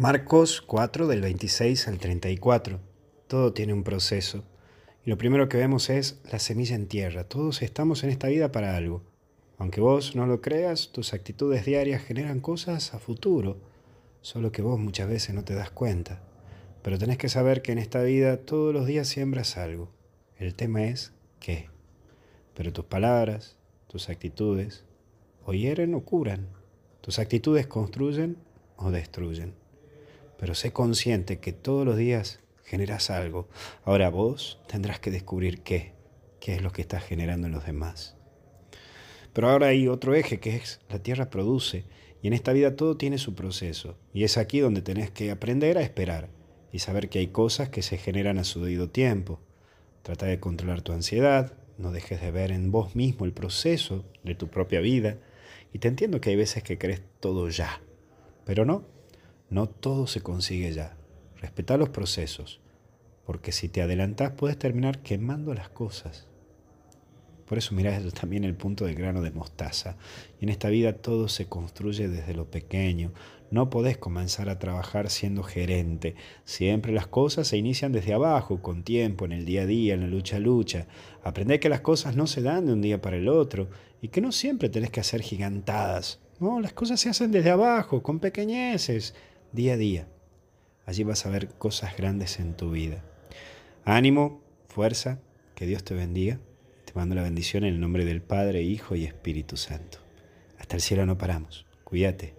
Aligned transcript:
Marcos 0.00 0.62
4 0.62 1.08
del 1.08 1.22
26 1.22 1.88
al 1.88 1.98
34. 1.98 2.78
Todo 3.26 3.52
tiene 3.52 3.72
un 3.72 3.82
proceso. 3.82 4.44
Y 5.04 5.10
lo 5.10 5.18
primero 5.18 5.48
que 5.48 5.56
vemos 5.56 5.90
es 5.90 6.20
la 6.30 6.38
semilla 6.38 6.76
en 6.76 6.86
tierra. 6.86 7.24
Todos 7.24 7.62
estamos 7.62 8.04
en 8.04 8.10
esta 8.10 8.28
vida 8.28 8.52
para 8.52 8.76
algo. 8.76 9.02
Aunque 9.56 9.80
vos 9.80 10.14
no 10.14 10.24
lo 10.28 10.40
creas, 10.40 10.92
tus 10.92 11.14
actitudes 11.14 11.64
diarias 11.64 12.00
generan 12.04 12.38
cosas 12.38 12.94
a 12.94 13.00
futuro, 13.00 13.58
solo 14.20 14.52
que 14.52 14.62
vos 14.62 14.78
muchas 14.78 15.08
veces 15.08 15.34
no 15.34 15.42
te 15.42 15.56
das 15.56 15.72
cuenta. 15.72 16.22
Pero 16.82 16.96
tenés 16.96 17.18
que 17.18 17.28
saber 17.28 17.60
que 17.60 17.72
en 17.72 17.78
esta 17.78 18.00
vida 18.04 18.36
todos 18.36 18.72
los 18.72 18.86
días 18.86 19.08
siembras 19.08 19.56
algo. 19.56 19.90
El 20.36 20.54
tema 20.54 20.84
es 20.84 21.12
qué. 21.40 21.70
Pero 22.54 22.72
tus 22.72 22.84
palabras, 22.84 23.56
tus 23.88 24.10
actitudes, 24.10 24.84
o 25.44 25.54
hieren 25.54 25.92
o 25.96 26.04
curan. 26.04 26.46
Tus 27.00 27.18
actitudes 27.18 27.66
construyen 27.66 28.36
o 28.76 28.92
destruyen 28.92 29.54
pero 30.38 30.54
sé 30.54 30.72
consciente 30.72 31.40
que 31.40 31.52
todos 31.52 31.84
los 31.84 31.96
días 31.96 32.40
generas 32.64 33.10
algo. 33.10 33.48
Ahora 33.84 34.08
vos 34.08 34.60
tendrás 34.68 35.00
que 35.00 35.10
descubrir 35.10 35.62
qué, 35.62 35.94
qué 36.40 36.54
es 36.54 36.62
lo 36.62 36.70
que 36.70 36.82
estás 36.82 37.04
generando 37.04 37.46
en 37.46 37.52
los 37.52 37.66
demás. 37.66 38.16
Pero 39.32 39.50
ahora 39.50 39.68
hay 39.68 39.88
otro 39.88 40.14
eje 40.14 40.40
que 40.40 40.56
es 40.56 40.80
la 40.88 41.02
tierra 41.02 41.30
produce 41.30 41.84
y 42.22 42.28
en 42.28 42.32
esta 42.32 42.52
vida 42.52 42.76
todo 42.76 42.96
tiene 42.96 43.18
su 43.18 43.34
proceso 43.34 43.96
y 44.12 44.24
es 44.24 44.38
aquí 44.38 44.60
donde 44.60 44.82
tenés 44.82 45.10
que 45.10 45.30
aprender 45.30 45.78
a 45.78 45.82
esperar 45.82 46.28
y 46.72 46.80
saber 46.80 47.08
que 47.08 47.18
hay 47.18 47.28
cosas 47.28 47.68
que 47.68 47.82
se 47.82 47.98
generan 47.98 48.38
a 48.38 48.44
su 48.44 48.62
debido 48.62 48.90
tiempo. 48.90 49.40
Trata 50.02 50.26
de 50.26 50.40
controlar 50.40 50.82
tu 50.82 50.92
ansiedad, 50.92 51.54
no 51.78 51.92
dejes 51.92 52.20
de 52.20 52.30
ver 52.30 52.50
en 52.52 52.70
vos 52.70 52.96
mismo 52.96 53.24
el 53.24 53.32
proceso 53.32 54.04
de 54.24 54.34
tu 54.34 54.48
propia 54.48 54.80
vida 54.80 55.18
y 55.72 55.78
te 55.78 55.88
entiendo 55.88 56.20
que 56.20 56.30
hay 56.30 56.36
veces 56.36 56.62
que 56.62 56.78
crees 56.78 57.02
todo 57.20 57.48
ya, 57.48 57.80
pero 58.44 58.64
no, 58.64 58.84
no 59.50 59.68
todo 59.68 60.06
se 60.06 60.20
consigue 60.20 60.72
ya. 60.72 60.96
Respeta 61.40 61.76
los 61.76 61.88
procesos, 61.88 62.60
porque 63.24 63.52
si 63.52 63.68
te 63.68 63.80
adelantas 63.80 64.32
puedes 64.32 64.58
terminar 64.58 64.98
quemando 65.00 65.54
las 65.54 65.68
cosas. 65.68 66.26
Por 67.46 67.56
eso 67.56 67.74
mirá 67.74 67.98
también 68.10 68.44
el 68.44 68.54
punto 68.54 68.84
del 68.84 68.94
grano 68.94 69.22
de 69.22 69.30
mostaza. 69.30 69.96
Y 70.38 70.44
en 70.44 70.50
esta 70.50 70.68
vida 70.68 70.92
todo 70.92 71.28
se 71.28 71.46
construye 71.46 72.08
desde 72.08 72.34
lo 72.34 72.50
pequeño. 72.50 73.12
No 73.50 73.70
podés 73.70 73.96
comenzar 73.96 74.50
a 74.50 74.58
trabajar 74.58 75.08
siendo 75.08 75.42
gerente. 75.42 76.14
Siempre 76.44 76.92
las 76.92 77.06
cosas 77.06 77.48
se 77.48 77.56
inician 77.56 77.90
desde 77.90 78.12
abajo, 78.12 78.60
con 78.60 78.82
tiempo, 78.82 79.24
en 79.24 79.32
el 79.32 79.46
día 79.46 79.62
a 79.62 79.66
día, 79.66 79.94
en 79.94 80.02
la 80.02 80.08
lucha 80.08 80.36
a 80.36 80.40
lucha. 80.40 80.88
Aprende 81.22 81.58
que 81.58 81.70
las 81.70 81.80
cosas 81.80 82.16
no 82.16 82.26
se 82.26 82.42
dan 82.42 82.66
de 82.66 82.74
un 82.74 82.82
día 82.82 83.00
para 83.00 83.16
el 83.16 83.28
otro 83.28 83.70
y 84.02 84.08
que 84.08 84.20
no 84.20 84.30
siempre 84.30 84.68
tenés 84.68 84.90
que 84.90 85.00
hacer 85.00 85.22
gigantadas. 85.22 86.20
No, 86.40 86.60
las 86.60 86.74
cosas 86.74 87.00
se 87.00 87.08
hacen 87.08 87.32
desde 87.32 87.50
abajo, 87.50 88.02
con 88.02 88.20
pequeñeces 88.20 89.14
día 89.52 89.74
a 89.74 89.76
día. 89.76 90.08
Allí 90.86 91.04
vas 91.04 91.26
a 91.26 91.30
ver 91.30 91.48
cosas 91.48 91.96
grandes 91.96 92.38
en 92.40 92.54
tu 92.54 92.70
vida. 92.70 93.04
Ánimo, 93.84 94.42
fuerza, 94.68 95.20
que 95.54 95.66
Dios 95.66 95.84
te 95.84 95.94
bendiga. 95.94 96.38
Te 96.84 96.92
mando 96.94 97.14
la 97.14 97.22
bendición 97.22 97.64
en 97.64 97.74
el 97.74 97.80
nombre 97.80 98.04
del 98.04 98.22
Padre, 98.22 98.62
Hijo 98.62 98.94
y 98.94 99.04
Espíritu 99.04 99.56
Santo. 99.56 99.98
Hasta 100.58 100.76
el 100.76 100.82
cielo 100.82 101.04
no 101.04 101.18
paramos. 101.18 101.66
Cuídate. 101.84 102.37